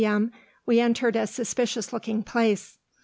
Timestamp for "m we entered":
0.03-1.15